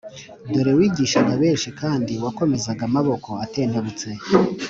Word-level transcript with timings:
dore 0.53 0.71
wigishaga 0.77 1.33
benshi, 1.41 1.69
kandi 1.81 2.13
wakomezaga 2.23 2.81
amaboko 2.89 3.29
atentebutse 3.45 4.07